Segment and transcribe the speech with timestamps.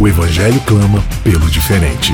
[0.00, 2.12] O evangelho clama pelo diferente.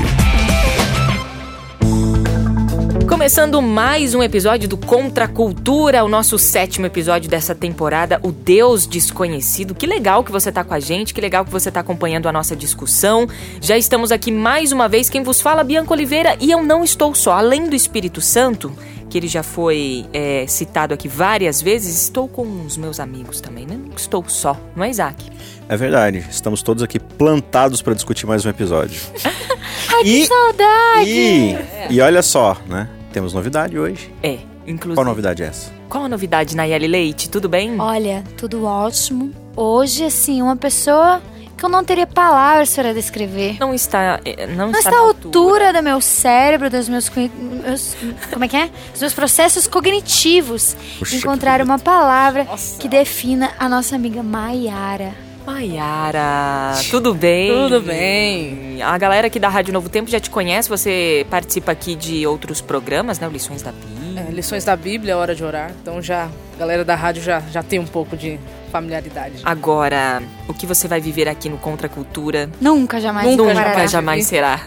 [3.07, 8.31] Começando mais um episódio do Contra a Cultura, o nosso sétimo episódio dessa temporada, O
[8.31, 9.75] Deus Desconhecido.
[9.75, 12.31] Que legal que você tá com a gente, que legal que você tá acompanhando a
[12.31, 13.27] nossa discussão.
[13.61, 15.07] Já estamos aqui mais uma vez.
[15.07, 17.33] Quem vos fala, Bianca Oliveira, e eu não estou só.
[17.33, 18.73] Além do Espírito Santo,
[19.15, 23.65] que ele já foi é, citado aqui várias vezes, estou com os meus amigos também,
[23.65, 23.79] né?
[23.81, 25.31] Não estou só, não é, Isaac?
[25.69, 28.99] É verdade, estamos todos aqui plantados para discutir mais um episódio.
[29.95, 31.09] Ai, E- que saudade!
[31.09, 31.57] E,
[31.91, 32.89] e olha só, né?
[33.13, 34.13] Temos novidade hoje.
[34.21, 34.95] É, inclusive.
[34.95, 35.71] Qual novidade é essa?
[35.87, 37.29] Qual a novidade, Nayeli Leite?
[37.29, 37.79] Tudo bem?
[37.79, 39.31] Olha, tudo ótimo.
[39.55, 41.21] Hoje, assim, uma pessoa
[41.57, 43.57] que eu não teria palavras para descrever.
[43.59, 44.19] Não está.
[44.25, 47.95] é, Não, Não está à na altura do meu cérebro, dos meus, meus-
[48.31, 48.69] Como é que é?
[48.91, 50.75] Dos meus processos cognitivos.
[50.99, 52.77] Puxa, encontrar uma palavra Nossa.
[52.79, 55.13] que defina a nossa amiga Maiara.
[55.45, 57.51] Maiara, tudo bem?
[57.51, 58.81] Tudo bem.
[58.81, 62.61] A galera aqui da Rádio Novo Tempo já te conhece, você participa aqui de outros
[62.61, 63.29] programas, né?
[63.31, 64.25] Lições da Bíblia.
[64.27, 65.71] É, lições da Bíblia, hora de orar.
[65.81, 66.25] Então já,
[66.55, 68.39] a galera da rádio já, já tem um pouco de
[68.71, 69.35] familiaridade.
[69.43, 73.27] Agora, o que você vai viver aqui no Contra a Cultura Nunca, jamais.
[73.27, 73.91] Nunca, nunca jamais.
[73.91, 74.59] jamais será.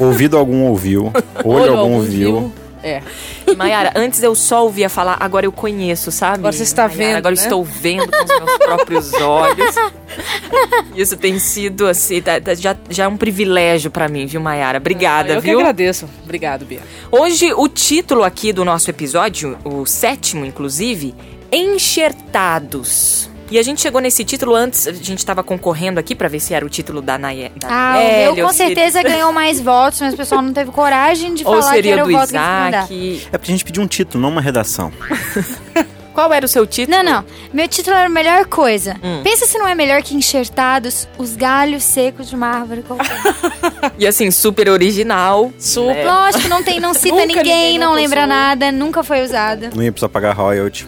[0.00, 1.12] Ouvido algum ouviu,
[1.44, 2.52] olho, algum viu.
[2.82, 3.00] É.
[3.56, 6.40] Maiara, antes eu só ouvia falar, agora eu conheço, sabe?
[6.40, 7.42] Agora você está Maiara, vendo, Agora eu né?
[7.42, 9.74] estou vendo com os meus próprios olhos.
[10.94, 14.76] Isso tem sido, assim, tá- tá- já, já é um privilégio pra mim, viu, Maiara?
[14.76, 15.60] Obrigada, Eu que viu?
[15.60, 16.06] agradeço.
[16.24, 16.80] Obrigado, Bia.
[17.10, 21.14] Hoje, o título aqui do nosso episódio, o sétimo, inclusive,
[21.50, 23.30] Enxertados.
[23.50, 26.54] E a gente chegou nesse título antes, a gente estava concorrendo aqui pra ver se
[26.54, 30.00] era o título da Ah, Nayeli, o meu ou com se- certeza ganhou mais votos,
[30.00, 32.26] mas o pessoal não teve coragem de Ou falar que seria era o do voto
[32.26, 32.90] que queriam dar.
[32.90, 33.28] Isaac.
[33.32, 34.90] É porque a gente pediu um título, não uma redação.
[36.14, 36.96] Qual era o seu título?
[36.96, 37.24] Não, não.
[37.52, 38.94] Meu título era a melhor coisa.
[39.02, 39.20] Hum.
[39.24, 43.20] Pensa se não é melhor que enxertados os galhos secos de uma árvore qualquer.
[43.98, 45.52] E assim, super original.
[45.58, 45.94] Super.
[45.96, 46.04] né?
[46.04, 49.70] Lógico, não, tem, não cita ninguém, ninguém não nunca lembra nada, nunca foi usado.
[49.74, 50.86] Não ia precisar pagar royalty.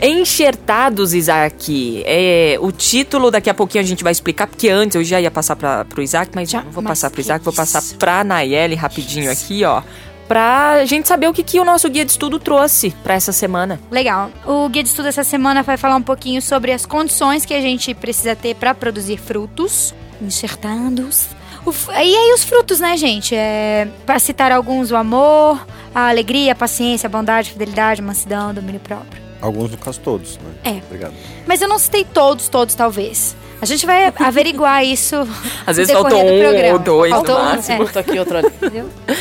[0.00, 2.02] Enxertados, Isaac.
[2.06, 5.30] É, o título daqui a pouquinho a gente vai explicar, porque antes eu já ia
[5.30, 7.96] passar para pro Isaac, mas já não vou Mas passar pro Isaac, vou passar isso?
[7.96, 9.82] pra Nayeli rapidinho aqui, ó.
[10.28, 13.78] Pra gente saber o que, que o nosso guia de estudo trouxe pra essa semana.
[13.90, 14.30] Legal.
[14.44, 17.60] O guia de estudo essa semana vai falar um pouquinho sobre as condições que a
[17.60, 21.28] gente precisa ter para produzir frutos enxertados.
[21.88, 23.34] E aí os frutos, né, gente?
[23.34, 25.64] É, para citar alguns, o amor,
[25.94, 29.25] a alegria, a paciência, a bondade, a fidelidade, a mansidão, o domínio próprio.
[29.40, 30.50] Alguns, no caso, todos, né?
[30.64, 30.82] É.
[30.86, 31.14] Obrigado.
[31.46, 33.36] Mas eu não citei todos, todos talvez.
[33.60, 35.16] A gente vai averiguar isso.
[35.66, 36.72] Às no vezes faltou um programa.
[36.72, 37.74] ou dois no Faltou um, máximo.
[37.74, 37.78] é.
[37.78, 38.46] Curto aqui, outro ali.
[38.48, 38.88] Entendeu?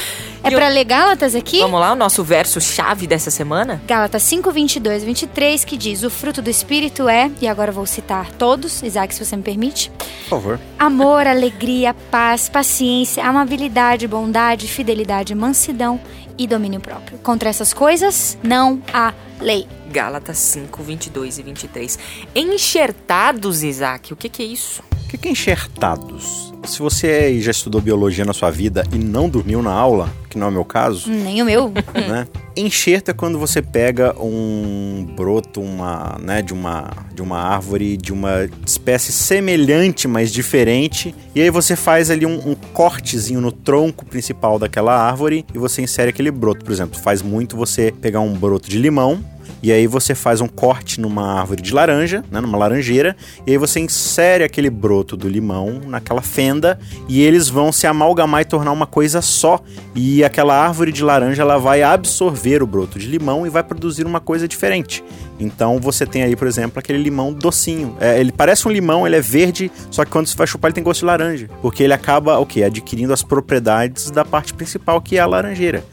[0.47, 1.57] É pra ler Gálatas aqui?
[1.59, 3.81] Vamos lá, o nosso verso chave dessa semana?
[3.87, 8.29] Gálatas 5, 22, 23, que diz: O fruto do Espírito é, e agora vou citar
[8.33, 10.59] todos, Isaac, se você me permite: Por favor.
[10.77, 15.99] amor, alegria, paz, paciência, amabilidade, bondade, fidelidade, mansidão
[16.37, 17.17] e domínio próprio.
[17.23, 19.67] Contra essas coisas, não há lei.
[19.95, 21.99] Gálatas 5, 22 e 23.
[22.35, 24.83] Enxertados, Isaac, o que, que é isso?
[24.91, 26.53] O que que é enxertados?
[26.65, 30.47] Se você já estudou biologia na sua vida e não dormiu na aula, que não
[30.47, 31.71] é o meu caso, Nem o meu.
[31.95, 32.27] né?
[32.57, 38.11] Enxerto é quando você pega um broto, uma, né, de uma de uma árvore de
[38.11, 44.05] uma espécie semelhante, mas diferente, e aí você faz ali um, um cortezinho no tronco
[44.05, 46.65] principal daquela árvore e você insere aquele broto.
[46.65, 49.23] Por exemplo, faz muito você pegar um broto de limão
[49.61, 53.57] e aí você faz um corte numa árvore de laranja, né, numa laranjeira, e aí
[53.57, 58.71] você insere aquele broto do limão naquela fenda e eles vão se amalgamar e tornar
[58.71, 59.59] uma coisa só.
[59.95, 64.05] E aquela árvore de laranja ela vai absorver o broto de limão e vai produzir
[64.05, 65.03] uma coisa diferente.
[65.39, 67.95] Então você tem aí, por exemplo, aquele limão docinho.
[67.99, 70.75] É, ele parece um limão, ele é verde, só que quando você vai chupar ele
[70.75, 72.63] tem gosto de laranja, porque ele acaba o quê?
[72.63, 75.83] Adquirindo as propriedades da parte principal que é a laranjeira.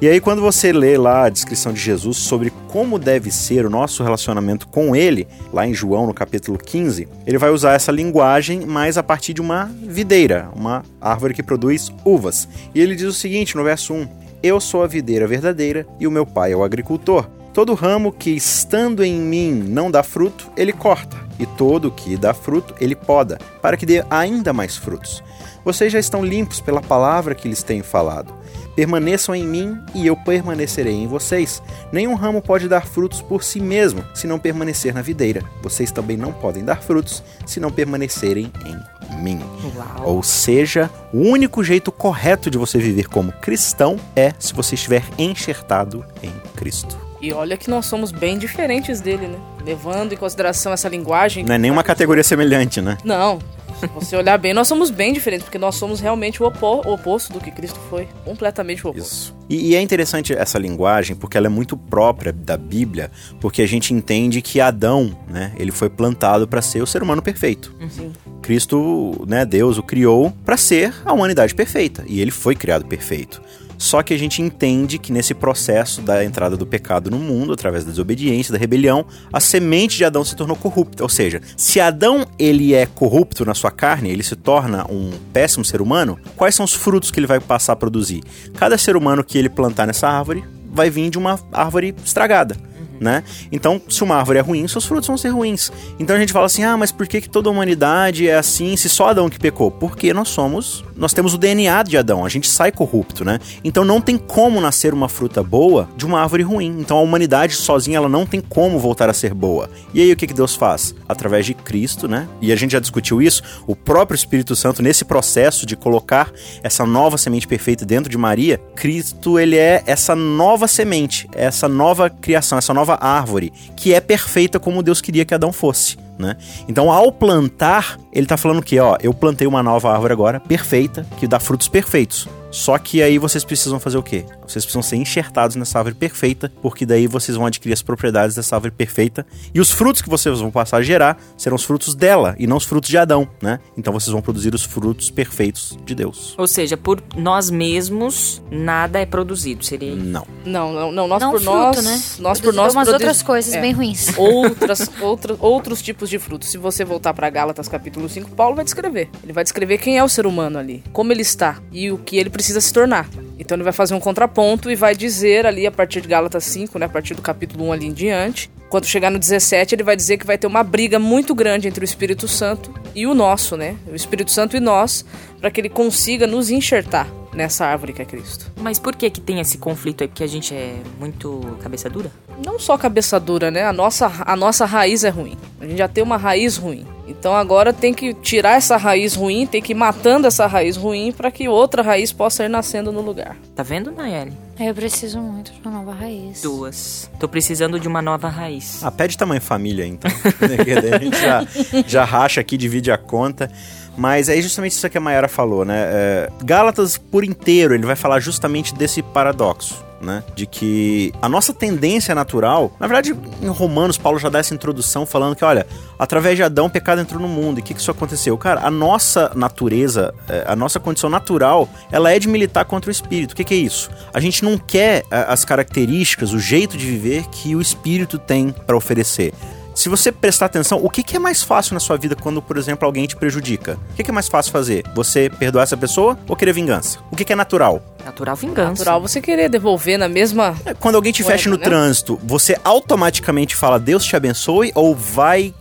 [0.00, 3.70] E aí, quando você lê lá a descrição de Jesus sobre como deve ser o
[3.70, 8.64] nosso relacionamento com Ele, lá em João, no capítulo 15, ele vai usar essa linguagem,
[8.64, 12.48] mas a partir de uma videira, uma árvore que produz uvas.
[12.72, 14.08] E ele diz o seguinte no verso 1:
[14.40, 17.28] Eu sou a videira verdadeira e o meu pai é o agricultor.
[17.52, 22.32] Todo ramo que estando em mim não dá fruto, ele corta, e todo que dá
[22.32, 25.24] fruto, ele poda, para que dê ainda mais frutos.
[25.68, 28.32] Vocês já estão limpos pela palavra que lhes tenho falado.
[28.74, 31.62] Permaneçam em mim e eu permanecerei em vocês.
[31.92, 35.44] Nenhum ramo pode dar frutos por si mesmo, se não permanecer na videira.
[35.62, 39.40] Vocês também não podem dar frutos se não permanecerem em mim.
[39.76, 40.14] Uau.
[40.16, 45.04] Ou seja, o único jeito correto de você viver como cristão é se você estiver
[45.18, 46.96] enxertado em Cristo.
[47.20, 49.38] E olha que nós somos bem diferentes dele, né?
[49.68, 51.44] Levando em consideração essa linguagem.
[51.44, 52.96] Não é nenhuma categoria semelhante, né?
[53.04, 53.38] Não.
[53.78, 56.94] Se você olhar bem, nós somos bem diferentes, porque nós somos realmente o, opo- o
[56.94, 58.08] oposto do que Cristo foi.
[58.24, 59.06] Completamente o oposto.
[59.06, 59.36] Isso.
[59.48, 63.10] E, e é interessante essa linguagem porque ela é muito própria da Bíblia,
[63.40, 67.22] porque a gente entende que Adão, né, ele foi plantado para ser o ser humano
[67.22, 67.72] perfeito.
[67.90, 68.10] Sim.
[68.42, 73.40] Cristo, né, Deus o criou para ser a humanidade perfeita e ele foi criado perfeito.
[73.78, 77.84] Só que a gente entende que nesse processo da entrada do pecado no mundo, através
[77.84, 81.02] da desobediência, da rebelião, a semente de Adão se tornou corrupta.
[81.04, 85.64] Ou seja, se Adão ele é corrupto na sua carne, ele se torna um péssimo
[85.64, 88.22] ser humano, quais são os frutos que ele vai passar a produzir?
[88.54, 92.67] Cada ser humano que ele plantar nessa árvore vai vir de uma árvore estragada.
[93.00, 93.22] Né?
[93.52, 95.70] Então, se uma árvore é ruim, seus frutos vão ser ruins.
[95.98, 98.76] Então a gente fala assim: ah, mas por que, que toda a humanidade é assim
[98.76, 99.70] se só Adão que pecou?
[99.70, 103.38] Porque nós somos, nós temos o DNA de Adão, a gente sai corrupto, né?
[103.62, 106.76] Então não tem como nascer uma fruta boa de uma árvore ruim.
[106.80, 109.70] Então a humanidade sozinha ela não tem como voltar a ser boa.
[109.94, 110.94] E aí o que, que Deus faz?
[111.08, 112.28] Através de Cristo, né?
[112.40, 116.30] E a gente já discutiu isso, o próprio Espírito Santo nesse processo de colocar
[116.62, 122.10] essa nova semente perfeita dentro de Maria, Cristo ele é essa nova semente, essa nova
[122.10, 125.96] criação, essa nova árvore que é perfeita como Deus queria que Adão fosse.
[126.18, 126.36] Né?
[126.68, 131.06] Então, ao plantar, ele tá falando que, ó, eu plantei uma nova árvore agora, perfeita,
[131.18, 132.28] que dá frutos perfeitos.
[132.50, 134.24] Só que aí vocês precisam fazer o quê?
[134.48, 138.56] Vocês precisam ser enxertados nessa árvore perfeita, porque daí vocês vão adquirir as propriedades dessa
[138.56, 139.26] árvore perfeita.
[139.54, 142.56] E os frutos que vocês vão passar a gerar serão os frutos dela e não
[142.56, 143.60] os frutos de Adão, né?
[143.76, 146.34] Então vocês vão produzir os frutos perfeitos de Deus.
[146.38, 149.64] Ou seja, por nós mesmos, nada é produzido.
[149.64, 150.26] Seria Não.
[150.44, 151.06] Não, não, não.
[151.08, 151.84] Nós Não por fruto, nós.
[151.84, 152.00] né?
[152.20, 152.72] Nós por nós.
[152.74, 153.60] umas produz- outras coisas é.
[153.60, 154.12] bem ruins.
[154.16, 156.48] outras, outra, outros tipos de frutos.
[156.48, 159.10] Se você voltar para Gálatas capítulo 5, Paulo vai descrever.
[159.22, 162.16] Ele vai descrever quem é o ser humano ali, como ele está e o que
[162.16, 163.08] ele precisa se tornar.
[163.38, 166.78] Então ele vai fazer um contraponto e vai dizer ali a partir de Gálatas 5,
[166.78, 169.96] né, a partir do capítulo 1 ali em diante, quando chegar no 17, ele vai
[169.96, 173.56] dizer que vai ter uma briga muito grande entre o Espírito Santo e o nosso,
[173.56, 173.76] né?
[173.90, 175.04] O Espírito Santo e nós,
[175.40, 178.50] para que ele consiga nos enxertar nessa árvore que é Cristo.
[178.60, 180.08] Mas por que que tem esse conflito aí?
[180.08, 182.10] Porque a gente é muito cabeça dura?
[182.44, 183.64] não só cabeça dura, né?
[183.64, 185.36] A nossa, a nossa raiz é ruim.
[185.60, 186.86] A gente já tem uma raiz ruim.
[187.06, 191.10] Então agora tem que tirar essa raiz ruim, tem que ir matando essa raiz ruim
[191.10, 193.36] para que outra raiz possa ir nascendo no lugar.
[193.56, 194.32] Tá vendo, Nayeli?
[194.60, 196.42] Eu preciso muito de uma nova raiz.
[196.42, 197.10] Duas.
[197.18, 198.82] Tô precisando de uma nova raiz.
[198.82, 200.10] Ah, pede tamanho família, então.
[200.40, 201.46] Daí a gente já,
[201.86, 203.50] já racha aqui, divide a conta.
[203.98, 205.76] Mas é justamente isso que a Mayara falou, né?
[205.76, 209.86] É, Gálatas por inteiro, ele vai falar justamente desse paradoxo.
[210.00, 210.22] Né?
[210.32, 215.04] De que a nossa tendência natural, na verdade, em Romanos, Paulo já dá essa introdução
[215.04, 215.66] falando que, olha,
[215.98, 217.58] através de Adão o pecado entrou no mundo.
[217.58, 218.38] E o que, que isso aconteceu?
[218.38, 222.92] Cara, a nossa natureza, é, a nossa condição natural, ela é de militar contra o
[222.92, 223.32] espírito.
[223.32, 223.90] O que, que é isso?
[224.14, 228.50] A gente não quer é, as características, o jeito de viver que o espírito tem
[228.52, 229.34] para oferecer.
[229.78, 232.56] Se você prestar atenção, o que, que é mais fácil na sua vida quando, por
[232.56, 233.78] exemplo, alguém te prejudica?
[233.92, 234.82] O que, que é mais fácil fazer?
[234.92, 236.98] Você perdoar essa pessoa ou querer vingança?
[237.12, 237.80] O que, que é natural?
[238.04, 238.70] Natural vingança.
[238.70, 240.56] Natural você querer devolver na mesma.
[240.64, 241.62] É, Quando alguém te Moeda, fecha no né?
[241.62, 245.54] trânsito, você automaticamente fala Deus te abençoe ou vai.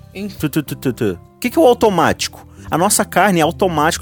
[1.35, 2.47] O que, que é o automático?
[2.69, 3.45] A nossa carne é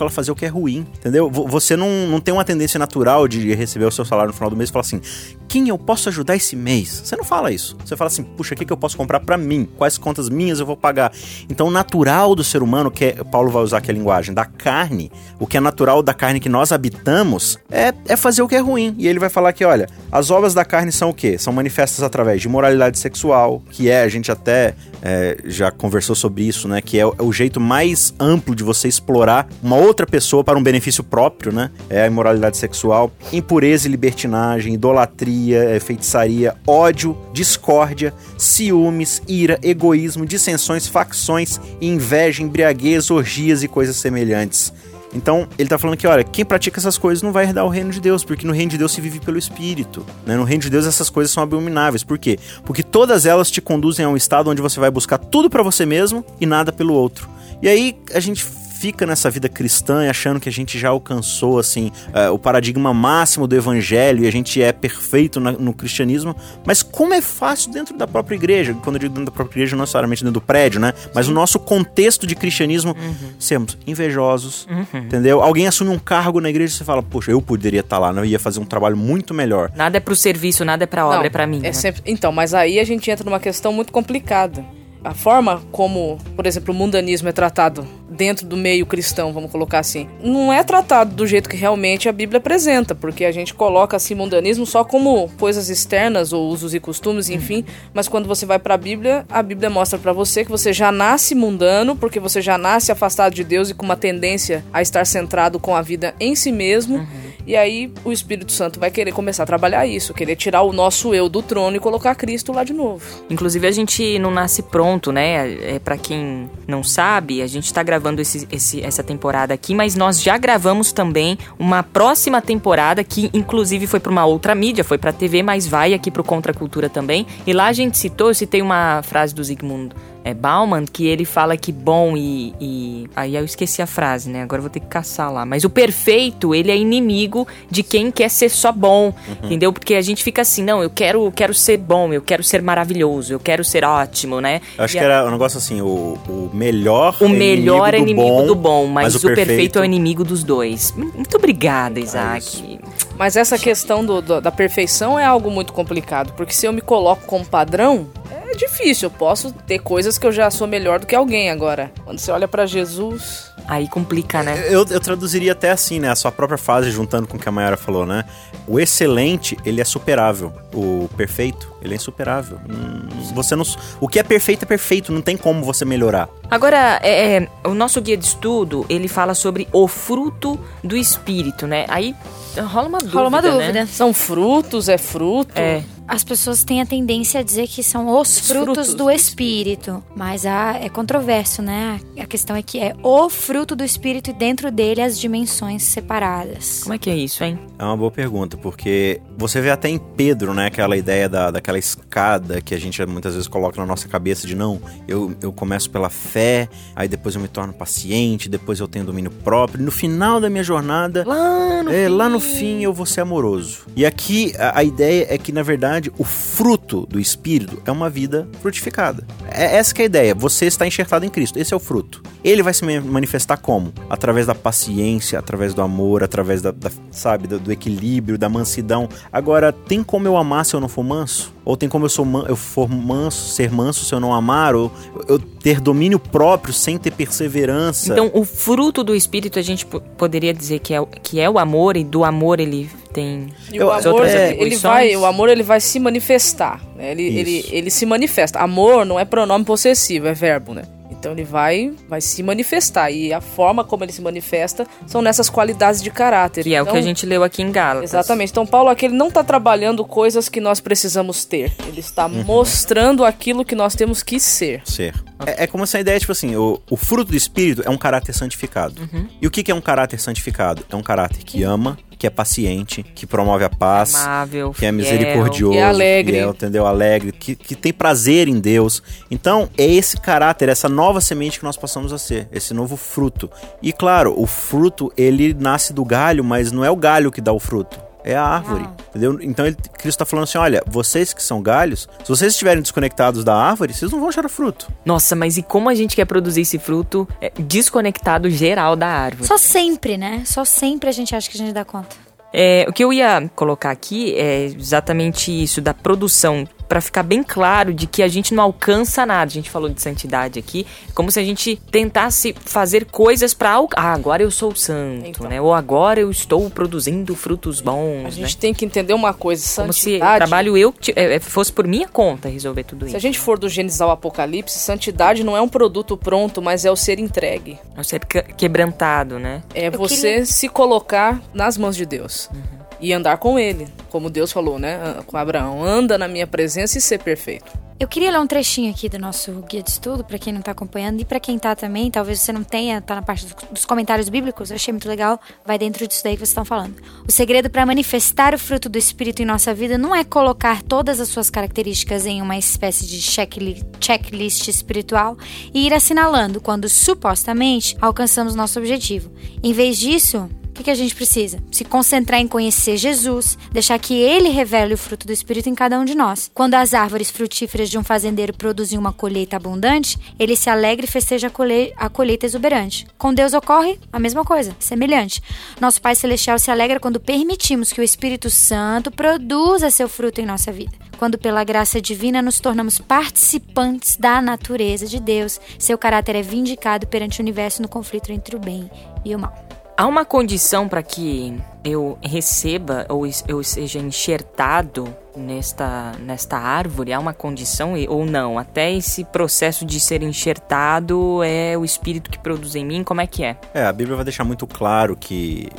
[0.04, 1.30] ela fazer o que é ruim, entendeu?
[1.30, 4.50] Vo- Você não, não tem uma tendência natural de receber o seu salário no final
[4.50, 5.02] do mês e falar assim:
[5.48, 7.02] quem eu posso ajudar esse mês?
[7.06, 7.78] Você não fala isso.
[7.86, 9.68] Você fala assim: puxa, o que, que eu posso comprar pra mim?
[9.78, 11.12] Quais contas minhas eu vou pagar?
[11.50, 14.46] Então, o natural do ser humano, que é, Paulo vai usar aqui a linguagem da
[14.46, 18.56] carne, o que é natural da carne que nós habitamos, é, é fazer o que
[18.56, 18.96] é ruim.
[18.98, 21.38] E ele vai falar que, olha, as obras da carne são o quê?
[21.38, 24.76] São manifestas através de moralidade sexual, que é, a gente até
[25.08, 26.82] é, já conversou sobre isso, né?
[26.82, 30.58] Que é, o- é o jeito mais amplo de você explorar uma outra pessoa para
[30.58, 31.70] um benefício próprio, né?
[31.88, 40.26] É a imoralidade sexual, impureza e libertinagem, idolatria, é, feitiçaria, ódio, discórdia, ciúmes, ira, egoísmo,
[40.26, 44.74] dissensões, facções, inveja, embriaguez, orgias e coisas semelhantes.
[45.16, 47.90] Então, ele tá falando que, olha, quem pratica essas coisas não vai herdar o reino
[47.90, 50.06] de Deus, porque no reino de Deus se vive pelo Espírito.
[50.26, 50.36] Né?
[50.36, 52.04] No reino de Deus essas coisas são abomináveis.
[52.04, 52.38] Por quê?
[52.66, 55.86] Porque todas elas te conduzem a um estado onde você vai buscar tudo pra você
[55.86, 57.30] mesmo e nada pelo outro.
[57.62, 58.46] E aí a gente
[58.86, 62.94] fica nessa vida cristã e achando que a gente já alcançou assim uh, o paradigma
[62.94, 67.72] máximo do evangelho e a gente é perfeito na, no cristianismo, mas como é fácil
[67.72, 70.42] dentro da própria igreja, quando eu digo dentro da própria igreja, não necessariamente dentro do
[70.42, 70.94] prédio, né?
[71.16, 71.32] Mas Sim.
[71.32, 73.30] o nosso contexto de cristianismo, uhum.
[73.40, 75.00] sermos invejosos, uhum.
[75.00, 75.42] entendeu?
[75.42, 78.24] Alguém assume um cargo na igreja e você fala, poxa, eu poderia estar lá, não
[78.24, 79.72] ia fazer um trabalho muito melhor.
[79.76, 81.58] Nada é pro serviço, nada é pra obra, não, é pra mim.
[81.58, 81.74] É né?
[81.74, 82.04] sempre...
[82.06, 84.64] Então, mas aí a gente entra numa questão muito complicada
[85.06, 89.80] a forma como, por exemplo, o mundanismo é tratado dentro do meio cristão, vamos colocar
[89.80, 93.96] assim, não é tratado do jeito que realmente a Bíblia apresenta, porque a gente coloca
[93.96, 98.58] assim mundanismo só como coisas externas ou usos e costumes, enfim, mas quando você vai
[98.58, 102.42] para a Bíblia, a Bíblia mostra para você que você já nasce mundano, porque você
[102.42, 106.16] já nasce afastado de Deus e com uma tendência a estar centrado com a vida
[106.20, 106.98] em si mesmo.
[106.98, 107.25] Uhum.
[107.48, 111.14] E aí o Espírito Santo vai querer começar a trabalhar isso, querer tirar o nosso
[111.14, 113.04] eu do trono e colocar Cristo lá de novo.
[113.30, 115.76] Inclusive a gente não nasce pronto, né?
[115.76, 119.96] É, para quem não sabe, a gente tá gravando esse, esse, essa temporada aqui, mas
[119.96, 124.98] nós já gravamos também uma próxima temporada que inclusive foi para uma outra mídia, foi
[124.98, 127.28] para TV, mas vai aqui pro Contra Cultura também.
[127.46, 129.92] E lá a gente citou, eu citei uma frase do Zygmunt
[130.26, 134.42] é, Bauman, que ele fala que bom e, e, Aí eu esqueci a frase, né?
[134.42, 135.46] Agora eu vou ter que caçar lá.
[135.46, 139.36] Mas o perfeito, ele é inimigo de quem quer ser só bom, uhum.
[139.44, 139.72] entendeu?
[139.72, 143.34] Porque a gente fica assim, não, eu quero, quero ser bom, eu quero ser maravilhoso,
[143.34, 144.62] eu quero ser ótimo, né?
[144.76, 145.08] Eu acho e que a...
[145.08, 148.88] era um negócio assim, o, o melhor O melhor é inimigo, é inimigo do, bom,
[148.88, 149.48] mas, mas o, perfeito...
[149.48, 149.78] perfeito...
[149.78, 150.92] é o inimigo dos dois.
[150.98, 152.80] Muito obrigada, Isaac.
[152.82, 156.74] É mas essa questão do, do, da perfeição é algo muito complicado, porque se eu
[156.74, 158.08] me coloco como padrão,
[158.56, 159.08] difícil.
[159.08, 161.92] Eu posso ter coisas que eu já sou melhor do que alguém agora.
[162.04, 163.52] Quando você olha para Jesus.
[163.68, 164.68] Aí complica, né?
[164.70, 166.10] Eu, eu traduziria até assim, né?
[166.10, 168.24] A sua própria frase, juntando com o que a Mayara falou, né?
[168.68, 170.54] O excelente, ele é superável.
[170.72, 172.60] O perfeito, ele é insuperável.
[172.70, 173.64] Hum, você não,
[174.00, 176.30] o que é perfeito é perfeito, não tem como você melhorar.
[176.50, 181.66] Agora, é, é, o nosso guia de estudo, ele fala sobre o fruto do espírito,
[181.66, 181.86] né?
[181.88, 182.16] Aí
[182.58, 183.74] rola uma dúvida, Rola uma dúvida.
[183.74, 183.86] Né?
[183.86, 185.52] São frutos, é fruto?
[185.56, 189.10] É as pessoas têm a tendência a dizer que são os, os frutos, frutos, do
[189.10, 192.00] espírito, mas há, é controverso, né?
[192.18, 196.84] A questão é que é o fruto do espírito e dentro dele as dimensões separadas.
[196.84, 197.60] Como é que é isso, hein?
[197.80, 201.75] É uma boa pergunta, porque você vê até em Pedro, né, aquela ideia da, daquela
[201.78, 205.90] escada que a gente muitas vezes coloca na nossa cabeça de não, eu, eu começo
[205.90, 210.40] pela fé, aí depois eu me torno paciente, depois eu tenho domínio próprio, no final
[210.40, 212.16] da minha jornada, lá no, é, fim.
[212.16, 213.86] Lá no fim eu vou ser amoroso.
[213.96, 218.10] E aqui a, a ideia é que, na verdade, o fruto do Espírito é uma
[218.10, 219.26] vida frutificada.
[219.52, 220.36] É essa é a ideia.
[220.36, 221.58] Você está enxertado em Cristo.
[221.58, 222.22] Esse é o fruto.
[222.44, 223.92] Ele vai se manifestar como?
[224.10, 229.10] Através da paciência, através do amor, através da, da sabe, do, do, equilíbrio, da mansidão.
[229.32, 231.54] Agora, tem como eu amar se eu não for manso?
[231.66, 234.76] Ou tem como eu, sou man, eu for manso, ser manso se eu não amar?
[234.76, 234.92] Ou
[235.28, 238.14] eu ter domínio próprio sem ter perseverança?
[238.14, 241.98] Então, o fruto do Espírito a gente poderia dizer que é, que é o amor,
[241.98, 245.80] e do amor ele tem e o amor, é, ele vai, o amor ele vai
[245.80, 246.84] se manifestar.
[246.96, 247.12] Né?
[247.12, 248.60] Ele, ele, ele se manifesta.
[248.60, 250.84] Amor não é pronome possessivo, é verbo, né?
[251.26, 253.10] Então ele vai, vai se manifestar.
[253.10, 256.64] E a forma como ele se manifesta são nessas qualidades de caráter.
[256.64, 258.12] Que então, é o que a então, gente leu aqui em Gálatas.
[258.12, 258.52] Exatamente.
[258.52, 261.74] Então Paulo aqui ele não está trabalhando coisas que nós precisamos ter.
[261.88, 262.44] Ele está uhum.
[262.44, 264.84] mostrando aquilo que nós temos que ser.
[264.86, 265.16] Ser.
[265.46, 268.34] É, é, como essa ideia, tipo assim, o, o fruto do Espírito é um caráter
[268.34, 269.02] santificado.
[269.02, 269.28] Uhum.
[269.42, 270.86] E o que, que é um caráter santificado?
[270.90, 274.92] É um caráter que ama, que é paciente, que promove a paz, Amável, que é
[274.92, 276.86] misericordioso, que é alegre, fiel, entendeu?
[276.86, 279.04] Alegre, que, que tem prazer em Deus.
[279.30, 283.50] Então, é esse caráter, essa nova semente que nós passamos a ser, esse novo fruto.
[283.82, 287.52] E claro, o fruto, ele nasce do galho, mas não é o galho que dá
[287.52, 289.04] o fruto é a árvore, ah.
[289.10, 289.40] entendeu?
[289.42, 293.44] Então ele, Cristo está falando assim, olha, vocês que são galhos, se vocês estiverem desconectados
[293.44, 294.92] da árvore, vocês não vão achar fruto.
[295.06, 299.48] Nossa, mas e como a gente quer produzir esse fruto é, desconectado geral da árvore?
[299.48, 300.42] Só sempre, né?
[300.46, 302.16] Só sempre a gente acha que a gente dá conta.
[302.52, 307.44] É, o que eu ia colocar aqui é exatamente isso, da produção para ficar bem
[307.44, 309.50] claro de que a gente não alcança nada.
[309.50, 314.14] A gente falou de santidade aqui, como se a gente tentasse fazer coisas para ah,
[314.14, 315.50] agora eu sou santo, então.
[315.50, 315.60] né?
[315.60, 318.26] Ou agora eu estou produzindo frutos bons.
[318.26, 318.62] A gente né?
[318.62, 320.20] tem que entender uma coisa, santidade.
[320.20, 323.12] Como se trabalho eu é, é, fosse por minha conta resolver tudo se isso.
[323.12, 326.86] Se a gente for do Gênesis ao Apocalipse, santidade não é um produto pronto, mas
[326.86, 327.78] é o ser entregue.
[327.96, 329.64] É o ser quebrantado, né?
[329.74, 330.46] É eu você queria...
[330.46, 332.50] se colocar nas mãos de Deus.
[332.54, 332.85] Uhum.
[333.06, 337.02] E andar com ele, como Deus falou, né, com Abraão, anda na minha presença e
[337.02, 337.72] ser perfeito.
[338.00, 340.72] Eu queria ler um trechinho aqui do nosso guia de estudo, para quem não tá
[340.72, 344.28] acompanhando e para quem tá também, talvez você não tenha, tá na parte dos comentários
[344.28, 346.96] bíblicos, eu achei muito legal, vai dentro disso daí que vocês estão falando.
[347.28, 351.20] O segredo para manifestar o fruto do Espírito em nossa vida não é colocar todas
[351.20, 355.38] as suas características em uma espécie de checklist espiritual
[355.72, 359.32] e ir assinalando quando supostamente alcançamos nosso objetivo.
[359.64, 361.64] Em vez disso, que, que a gente precisa?
[361.72, 366.00] Se concentrar em conhecer Jesus, deixar que ele revele o fruto do Espírito em cada
[366.00, 366.52] um de nós.
[366.54, 371.10] Quando as árvores frutíferas de um fazendeiro produzem uma colheita abundante, ele se alegra e
[371.10, 371.52] festeja
[371.98, 373.08] a colheita exuberante.
[373.18, 375.42] Com Deus ocorre a mesma coisa, semelhante.
[375.80, 380.46] Nosso Pai Celestial se alegra quando permitimos que o Espírito Santo produza seu fruto em
[380.46, 380.92] nossa vida.
[381.18, 387.08] Quando, pela graça divina, nos tornamos participantes da natureza de Deus, seu caráter é vindicado
[387.08, 388.92] perante o universo no conflito entre o bem
[389.24, 389.65] e o mal.
[389.98, 397.14] Há uma condição para que eu receba ou eu seja enxertado nesta, nesta árvore?
[397.14, 398.60] Há uma condição ou não?
[398.60, 403.06] Até esse processo de ser enxertado é o espírito que produz em mim?
[403.06, 403.56] Como é que é?
[403.74, 405.70] É, a Bíblia vai deixar muito claro que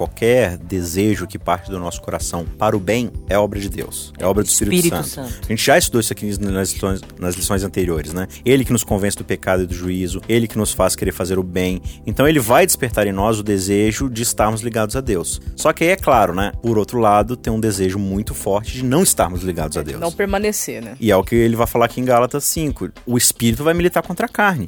[0.00, 4.24] qualquer desejo que parte do nosso coração para o bem é obra de Deus, é
[4.24, 5.28] obra do Espírito, Espírito Santo.
[5.28, 5.44] Santo.
[5.44, 8.26] A gente já estudou isso aqui nas lições, nas lições anteriores, né?
[8.42, 11.38] Ele que nos convence do pecado e do juízo, ele que nos faz querer fazer
[11.38, 11.82] o bem.
[12.06, 15.38] Então ele vai despertar em nós o desejo de estarmos ligados a Deus.
[15.54, 16.52] Só que aí é claro, né?
[16.62, 20.00] Por outro lado, tem um desejo muito forte de não estarmos ligados a Deus.
[20.00, 20.96] Não permanecer, né?
[20.98, 22.88] E é o que ele vai falar aqui em Gálatas 5.
[23.04, 24.66] O espírito vai militar contra a carne.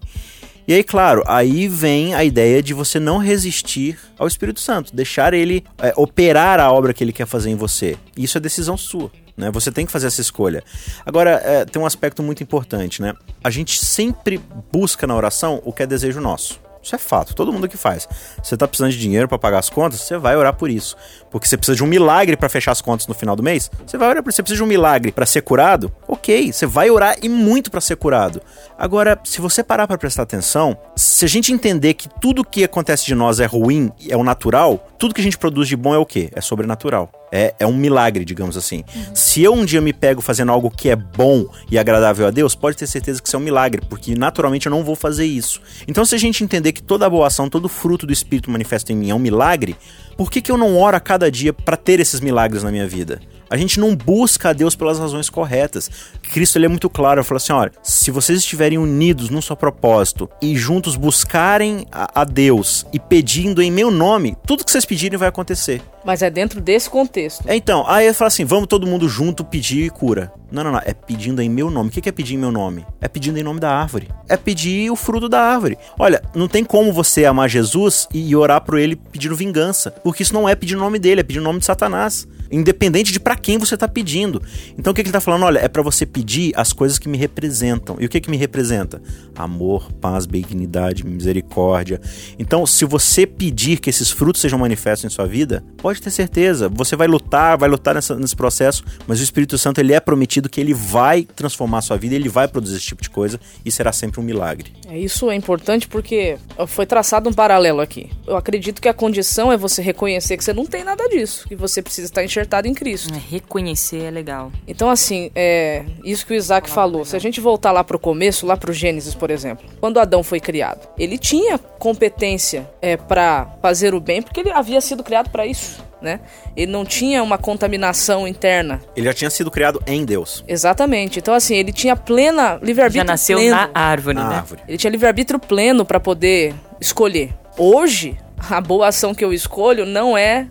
[0.66, 5.34] E aí, claro, aí vem a ideia de você não resistir ao Espírito Santo, deixar
[5.34, 7.96] ele é, operar a obra que ele quer fazer em você.
[8.16, 9.10] Isso é decisão sua.
[9.36, 9.50] Né?
[9.50, 10.62] Você tem que fazer essa escolha.
[11.04, 13.14] Agora, é, tem um aspecto muito importante, né?
[13.42, 14.40] A gente sempre
[14.70, 16.60] busca na oração o que é desejo nosso.
[16.82, 18.08] Isso é fato, todo mundo que faz.
[18.42, 20.96] Você tá precisando de dinheiro para pagar as contas, você vai orar por isso.
[21.30, 23.96] Porque você precisa de um milagre para fechar as contas no final do mês, você
[23.96, 24.36] vai orar por isso.
[24.36, 25.92] Você precisa de um milagre para ser curado?
[26.08, 28.42] OK, você vai orar e muito para ser curado.
[28.76, 33.06] Agora, se você parar para prestar atenção, se a gente entender que tudo que acontece
[33.06, 35.98] de nós é ruim, é o natural, tudo que a gente produz de bom é
[35.98, 36.30] o quê?
[36.34, 37.21] É sobrenatural.
[37.34, 38.84] É, é um milagre, digamos assim.
[38.94, 39.14] Uhum.
[39.14, 42.54] Se eu um dia me pego fazendo algo que é bom e agradável a Deus,
[42.54, 45.60] pode ter certeza que isso é um milagre, porque naturalmente eu não vou fazer isso.
[45.88, 48.96] Então, se a gente entender que toda boa ação, todo fruto do Espírito manifesto em
[48.96, 49.74] mim é um milagre,
[50.14, 52.86] por que, que eu não oro a cada dia para ter esses milagres na minha
[52.86, 53.18] vida?
[53.52, 55.90] A gente não busca a Deus pelas razões corretas.
[56.22, 59.54] Cristo ele é muito claro, ele fala assim: olha, se vocês estiverem unidos num só
[59.54, 64.86] propósito e juntos buscarem a, a Deus e pedindo em meu nome, tudo que vocês
[64.86, 65.82] pedirem vai acontecer.
[66.02, 67.44] Mas é dentro desse contexto.
[67.46, 70.32] É, então, aí ele fala assim: vamos todo mundo junto pedir cura.
[70.50, 70.80] Não, não, não.
[70.82, 71.90] É pedindo em meu nome.
[71.90, 72.86] O que é pedir em meu nome?
[73.02, 74.08] É pedindo em nome da árvore.
[74.30, 75.76] É pedir o fruto da árvore.
[75.98, 79.90] Olha, não tem como você amar Jesus e orar por ele pedindo vingança.
[79.90, 83.10] Porque isso não é pedir o nome dele, é pedir o nome de Satanás independente
[83.10, 84.40] de para quem você está pedindo.
[84.78, 85.42] Então o que, que ele está falando?
[85.44, 87.96] Olha, é para você pedir as coisas que me representam.
[87.98, 89.02] E o que, que me representa?
[89.36, 92.00] Amor, paz, benignidade, misericórdia.
[92.38, 96.68] Então, se você pedir que esses frutos sejam manifestos em sua vida, pode ter certeza,
[96.68, 100.48] você vai lutar, vai lutar nessa, nesse processo, mas o Espírito Santo ele é prometido
[100.48, 103.70] que ele vai transformar a sua vida, ele vai produzir esse tipo de coisa e
[103.70, 104.72] será sempre um milagre.
[104.88, 108.10] É, isso é importante porque foi traçado um paralelo aqui.
[108.26, 111.56] Eu acredito que a condição é você reconhecer que você não tem nada disso, que
[111.56, 113.12] você precisa estar enxertado em Cristo.
[113.14, 114.52] É, reconhecer é legal.
[114.66, 117.04] Então, assim, é isso que o Isaac falou.
[117.04, 119.98] Se a gente voltar lá para o começo, lá para o Gênesis, por exemplo, quando
[119.98, 125.02] Adão foi criado, ele tinha competência é, para fazer o bem, porque ele havia sido
[125.02, 125.82] criado para isso.
[126.00, 126.18] Né?
[126.56, 128.82] Ele não tinha uma contaminação interna.
[128.96, 130.44] Ele já tinha sido criado em Deus.
[130.48, 131.20] Exatamente.
[131.20, 133.06] Então, assim, ele tinha plena livre-arbítrio.
[133.06, 133.54] Já nasceu pleno.
[133.54, 134.36] na árvore, na né?
[134.36, 134.62] Árvore.
[134.66, 137.32] Ele tinha livre-arbítrio pleno para poder escolher.
[137.56, 138.18] Hoje,
[138.50, 140.48] a boa ação que eu escolho não é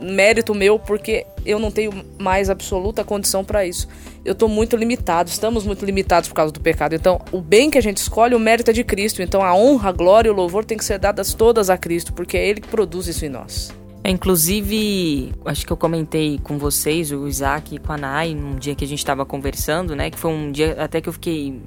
[0.00, 3.88] mérito meu, porque eu não tenho mais absoluta condição para isso.
[4.24, 6.94] Eu estou muito limitado, estamos muito limitados por causa do pecado.
[6.94, 9.22] Então, o bem que a gente escolhe, o mérito é de Cristo.
[9.22, 12.12] Então, a honra, a glória e o louvor tem que ser dadas todas a Cristo,
[12.12, 13.72] porque é Ele que produz isso em nós.
[14.02, 18.56] É, inclusive, acho que eu comentei com vocês, o Isaac e com a Nai, num
[18.56, 20.10] dia que a gente estava conversando, né?
[20.10, 21.60] Que foi um dia até que eu fiquei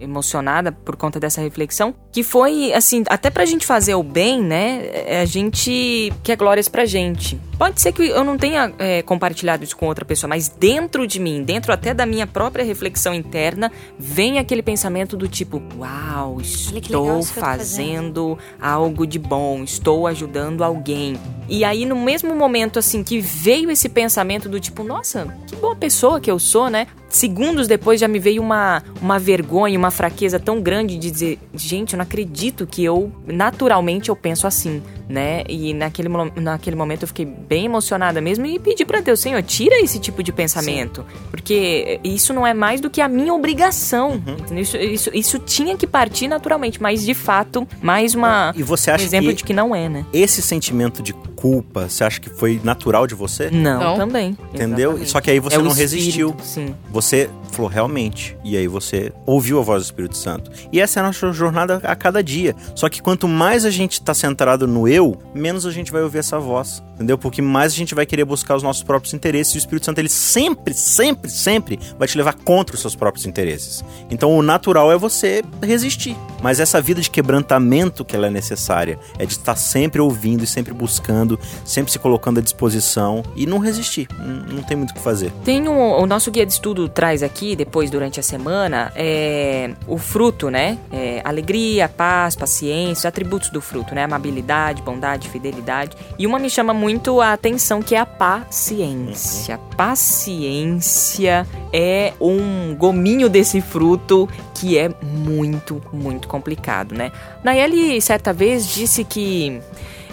[0.00, 4.82] emocionada por conta dessa reflexão, que foi assim, até pra gente fazer o bem, né?
[4.92, 7.40] É, a gente quer glórias pra gente.
[7.58, 11.18] Pode ser que eu não tenha é, compartilhado isso com outra pessoa, mas dentro de
[11.18, 17.22] mim, dentro até da minha própria reflexão interna, vem aquele pensamento do tipo: Uau, estou
[17.24, 21.18] fazendo algo de bom, estou ajudando alguém.
[21.48, 25.74] E aí, no mesmo momento, assim, que veio esse pensamento do tipo: Nossa, que boa
[25.74, 26.86] pessoa que eu sou, né?
[27.08, 31.94] Segundos depois já me veio uma, uma vergonha, uma fraqueza tão grande de dizer, gente,
[31.94, 35.42] eu não acredito que eu, naturalmente, eu penso assim, né?
[35.48, 39.80] E naquele, naquele momento eu fiquei bem emocionada mesmo, e pedir para Deus, Senhor, tira
[39.80, 41.04] esse tipo de pensamento.
[41.30, 44.22] Porque isso não é mais do que a minha obrigação.
[44.26, 44.58] Uhum.
[44.58, 48.94] Isso, isso, isso tinha que partir naturalmente, mas de fato, mais uma, E você um
[48.94, 50.04] acha exemplo que de que não é, né?
[50.12, 53.48] esse sentimento de culpa, você acha que foi natural de você?
[53.50, 53.96] Não, Não.
[53.96, 54.36] também.
[54.52, 54.90] Entendeu?
[54.90, 55.10] Exatamente.
[55.10, 56.36] Só que aí você É não espírito, resistiu.
[56.42, 56.74] Sim.
[56.90, 58.36] Você falou realmente.
[58.44, 60.50] E aí você ouviu a voz do Espírito Santo.
[60.72, 62.56] E essa é a nossa jornada a cada dia.
[62.74, 64.97] Só que quanto mais a gente tá centrado no eu,
[65.34, 66.82] menos a gente vai ouvir essa voz.
[66.94, 67.16] Entendeu?
[67.16, 69.54] Porque mais a gente vai querer buscar os nossos próprios interesses.
[69.54, 73.24] E o Espírito Santo, ele sempre, sempre, sempre vai te levar contra os seus próprios
[73.24, 73.84] interesses.
[74.10, 76.16] Então o natural é você resistir.
[76.42, 80.46] Mas essa vida de quebrantamento que ela é necessária é de estar sempre ouvindo e
[80.46, 84.08] sempre buscando, sempre se colocando à disposição e não resistir.
[84.18, 85.32] Não, tem muito o que fazer.
[85.44, 89.98] Tem um, o nosso guia de estudo traz aqui, depois, durante a semana, é, o
[89.98, 90.78] fruto, né?
[90.92, 94.04] É, alegria, paz, paciência, atributos do fruto, né?
[94.04, 95.96] Amabilidade, bondade, fidelidade.
[96.18, 99.58] E uma me chama muito a atenção, que é a paciência.
[99.76, 104.28] Paciência é um gominho desse fruto
[104.60, 107.12] que é muito, muito complicado, né?
[107.44, 109.60] Nayeli, certa vez, disse que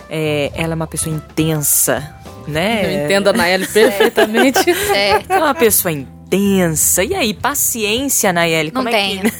[0.10, 2.16] é, ela é uma pessoa intensa,
[2.48, 2.86] né?
[2.86, 4.70] Eu entendo a Nayeli perfeitamente.
[4.94, 7.04] É, É uma pessoa intensa.
[7.04, 8.72] E aí, paciência, Nayeli?
[8.72, 9.22] não Como é tenho.
[9.24, 9.34] que...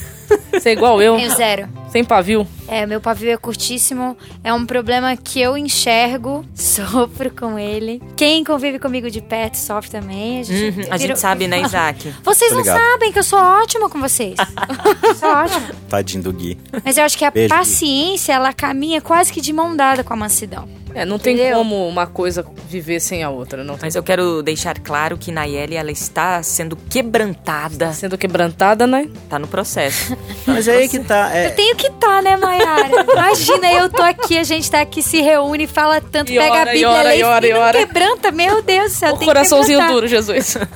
[0.60, 1.68] Você é igual eu, Tenho zero.
[1.90, 2.46] sem pavio.
[2.68, 4.16] É, meu pavio é curtíssimo.
[4.42, 8.02] É um problema que eu enxergo, sofro com ele.
[8.16, 10.40] Quem convive comigo de perto sofre também.
[10.40, 12.12] A gente, Uhum, a gente sabe, né, Isaac?
[12.22, 14.34] Vocês não sabem que eu sou ótima com vocês.
[15.18, 15.70] sou ótima.
[15.88, 16.58] Tadinho do Gui.
[16.84, 17.58] Mas eu acho que a Beijo, Gui.
[17.58, 20.68] paciência, ela caminha quase que de mão dada com a mansidão.
[20.94, 21.58] É, não tem Entendeu?
[21.58, 23.62] como uma coisa viver sem a outra.
[23.62, 23.82] Não tem.
[23.82, 27.92] Mas eu quero deixar claro que Nayeli, ela está sendo quebrantada.
[27.92, 29.06] Sendo quebrantada, né?
[29.28, 30.16] Tá no processo.
[30.46, 31.36] Mas é aí que tá.
[31.36, 33.12] É, Eu tenho que estar, né, Mayara?
[33.12, 36.62] Imagina, eu tô aqui, a gente tá aqui, se reúne, fala tanto, E pega ora,
[36.62, 38.30] a Bíblia, ora, lê e ora, e e não quebranta.
[38.30, 39.94] Meu Deus do céu, o tem que coraçãozinho quebrantar.
[39.94, 40.56] duro, Jesus.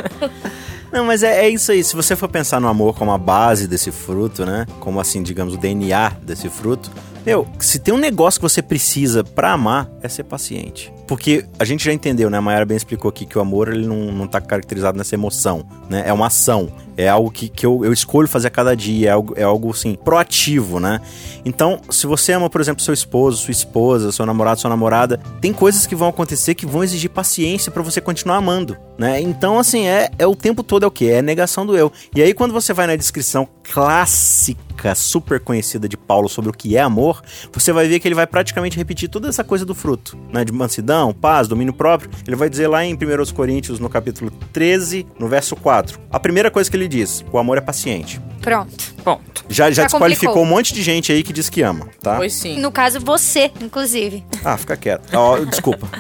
[0.93, 1.85] Não, mas é, é isso aí.
[1.85, 4.67] Se você for pensar no amor como a base desse fruto, né?
[4.81, 6.91] Como assim, digamos, o DNA desse fruto.
[7.25, 10.93] Meu, se tem um negócio que você precisa pra amar, é ser paciente.
[11.07, 12.39] Porque a gente já entendeu, né?
[12.39, 15.65] A Mayara bem explicou aqui que o amor ele não, não tá caracterizado nessa emoção,
[15.89, 16.03] né?
[16.07, 16.73] É uma ação.
[17.01, 19.09] É algo que, que eu, eu escolho fazer a cada dia.
[19.09, 21.01] É algo, é algo, assim, proativo, né?
[21.45, 25.53] Então, se você ama, por exemplo, seu esposo, sua esposa, seu namorado, sua namorada, tem
[25.53, 29.21] coisas que vão acontecer que vão exigir paciência pra você continuar amando, né?
[29.21, 31.07] Então, assim, é, é o tempo todo é o quê?
[31.07, 31.91] É negação do eu.
[32.15, 36.77] E aí, quando você vai na descrição clássica, super conhecida de Paulo sobre o que
[36.77, 40.19] é amor, você vai ver que ele vai praticamente repetir toda essa coisa do fruto,
[40.33, 40.45] né?
[40.45, 42.11] De mansidão, paz, domínio próprio.
[42.27, 42.99] Ele vai dizer lá em 1
[43.35, 46.01] Coríntios, no capítulo 13, no verso 4.
[46.11, 48.21] A primeira coisa que ele diz, o amor é paciente.
[48.43, 48.95] Pronto.
[49.05, 49.45] Ponto.
[49.49, 50.43] Já, já Já desqualificou complicou.
[50.43, 52.17] um monte de gente aí que diz que ama, tá?
[52.17, 52.59] Pois sim.
[52.61, 54.25] No caso, você, inclusive.
[54.45, 55.15] Ah, fica quieto.
[55.15, 55.87] Ó, desculpa.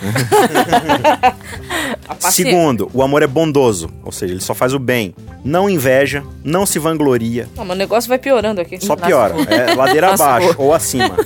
[2.08, 2.50] A paciência.
[2.52, 5.14] Segundo, o amor é bondoso, ou seja, ele só faz o bem.
[5.44, 8.78] Não inveja, não se vangloria, Não, mas o negócio vai piorando aqui.
[8.84, 9.34] só piora.
[9.48, 10.26] É ladeira Lascou.
[10.26, 11.16] abaixo ou acima.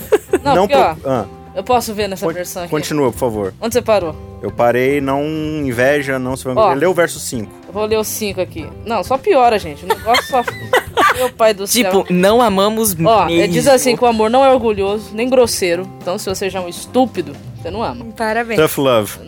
[0.43, 2.71] Não, porque, ó, pro- ah, Eu posso ver nessa con- versão aqui.
[2.71, 3.55] continua, por favor.
[3.61, 4.15] Onde você parou?
[4.43, 5.23] Eu parei, não
[5.65, 6.73] inveja, não se vangloria.
[6.73, 6.75] Ó.
[6.75, 7.51] Lê o verso 5.
[7.75, 8.65] Vou ler os cinco aqui.
[8.87, 9.85] Não, só piora, gente.
[9.85, 10.45] O negócio só.
[11.19, 11.83] Meu pai do céu.
[11.85, 13.31] Tipo, não amamos Ó, mesmo.
[13.31, 15.83] ele diz assim que o amor não é orgulhoso, nem grosseiro.
[16.01, 18.05] Então, se você já é um estúpido, você não ama.
[18.17, 18.61] Parabéns.
[18.61, 19.19] Tough love.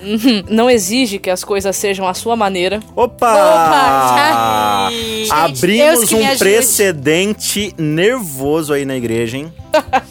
[0.49, 2.79] Não exige que as coisas sejam à sua maneira.
[2.95, 3.35] Opa!
[3.35, 4.91] Opa!
[4.93, 9.53] Gente, Abrimos um precedente nervoso aí na igreja, hein?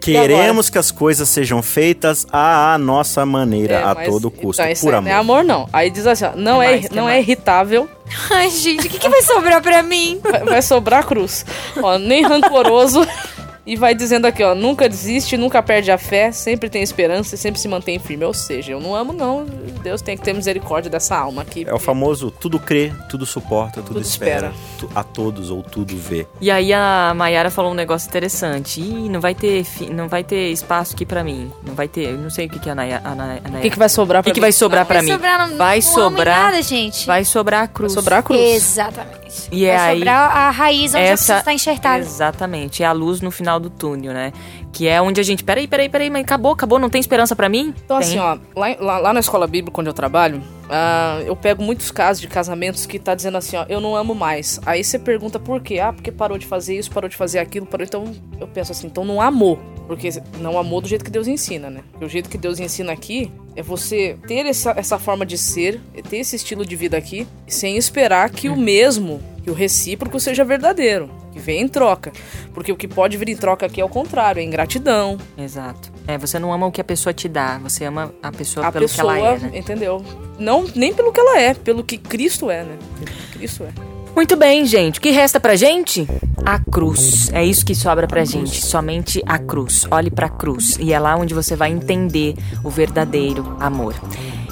[0.00, 4.74] Queremos que as coisas sejam feitas à nossa maneira, É, a mas- todo custo, então,
[4.80, 5.02] por aí amor.
[5.02, 5.68] Não é amor, não.
[5.72, 7.88] Aí diz assim, ó, não, é, mais, não é irritável,
[8.30, 10.18] Ai, gente, o que, que vai sobrar pra mim?
[10.22, 11.44] vai, vai sobrar cruz.
[11.82, 13.06] Ó, nem rancoroso.
[13.68, 17.38] E vai dizendo aqui, ó, nunca desiste, nunca perde a fé, sempre tem esperança e
[17.38, 18.24] sempre se mantém firme.
[18.24, 19.44] Ou seja, eu não amo, não.
[19.82, 21.66] Deus tem que ter misericórdia dessa alma aqui.
[21.68, 25.94] É o famoso tudo crê, tudo suporta, tudo, Tudo espera, tu- a todos ou tudo
[25.98, 26.26] vê.
[26.40, 28.80] E aí a Mayara falou um negócio interessante.
[28.80, 31.52] Ih, não vai ter, não vai ter espaço aqui pra mim.
[31.66, 33.52] Não vai ter, eu não sei o que que a Naya, a Naya, a O
[33.52, 34.44] Naya- que, que vai sobrar O pra que que mim?
[34.46, 35.12] vai sobrar pra vai mim?
[35.12, 37.06] sobrar, não, vai não sobrar, nada, gente.
[37.06, 37.92] vai sobrar a cruz.
[37.94, 38.40] Vai sobrar a cruz.
[38.40, 39.17] Exatamente.
[39.52, 41.98] E vai aí, sobrar a raiz onde essa- a está enxertada.
[41.98, 44.32] Exatamente, é a luz no final do túnel, né?
[44.72, 47.48] Que é onde a gente, peraí, peraí, peraí, mas acabou, acabou, não tem esperança pra
[47.48, 47.74] mim?
[47.84, 48.08] Então, Tem.
[48.08, 51.90] assim, ó, lá, lá, lá na escola bíblica onde eu trabalho, ah, eu pego muitos
[51.90, 54.60] casos de casamentos que tá dizendo assim, ó, eu não amo mais.
[54.66, 55.78] Aí você pergunta por quê?
[55.80, 57.84] Ah, porque parou de fazer isso, parou de fazer aquilo, parou.
[57.84, 58.04] Então
[58.38, 59.58] eu penso assim, então não amou.
[59.88, 61.80] Porque não amou do jeito que Deus ensina, né?
[61.90, 65.80] Porque o jeito que Deus ensina aqui é você ter essa, essa forma de ser,
[65.94, 70.20] é ter esse estilo de vida aqui, sem esperar que o mesmo, que o recíproco
[70.20, 71.10] seja verdadeiro.
[71.32, 72.12] Que vem em troca.
[72.52, 75.16] Porque o que pode vir em troca aqui é o contrário, é ingratidão.
[75.38, 75.90] Exato.
[76.06, 78.72] É, você não ama o que a pessoa te dá, você ama a pessoa A
[78.72, 79.58] pelo pessoa, que ela é, né?
[79.58, 80.04] entendeu?
[80.38, 82.76] Não, nem pelo que ela é, pelo que Cristo é, né?
[82.98, 83.97] Pelo que Cristo é.
[84.14, 84.98] Muito bem, gente.
[84.98, 86.06] O que resta pra gente?
[86.44, 87.30] A cruz.
[87.32, 88.64] É isso que sobra pra gente.
[88.64, 89.86] Somente a cruz.
[89.90, 90.76] Olhe pra cruz.
[90.80, 93.94] E é lá onde você vai entender o verdadeiro amor.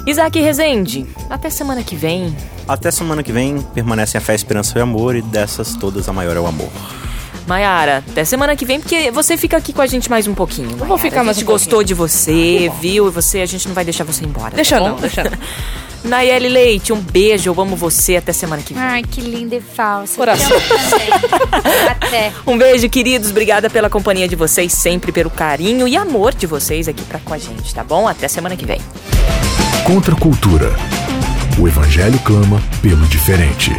[0.05, 2.33] Isaac Rezende, até semana que vem.
[2.65, 6.07] Até semana que vem, permanecem a fé, a esperança e o amor, e dessas todas
[6.07, 6.69] a maior é o amor.
[7.47, 10.69] Maiara, até semana que vem, porque você fica aqui com a gente mais um pouquinho.
[10.69, 10.97] vou Maiara.
[11.01, 11.65] ficar a mais gente um pouquinho.
[11.69, 13.07] gostou de você, viu?
[13.07, 14.53] E você, a gente não vai deixar você embora.
[14.53, 15.31] Deixa tá não, deixa não.
[16.03, 18.83] Nayeli Leite, um beijo, eu amo você, até semana que vem.
[18.83, 20.15] Ai, que linda e falsa.
[20.15, 20.55] Coração.
[21.89, 22.31] Até.
[22.45, 23.31] Um beijo, queridos.
[23.31, 27.33] Obrigada pela companhia de vocês, sempre pelo carinho e amor de vocês aqui pra com
[27.33, 28.07] a gente, tá bom?
[28.07, 28.79] Até semana que vem.
[29.85, 30.73] Contra a cultura.
[31.57, 33.71] O evangelho clama pelo diferente.